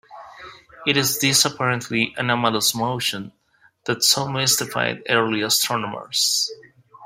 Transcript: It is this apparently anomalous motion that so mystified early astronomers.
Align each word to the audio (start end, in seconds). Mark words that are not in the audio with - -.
It 0.87 0.97
is 0.97 1.19
this 1.19 1.45
apparently 1.45 2.15
anomalous 2.17 2.73
motion 2.73 3.33
that 3.85 4.03
so 4.03 4.27
mystified 4.27 5.03
early 5.07 5.41
astronomers. 5.43 6.51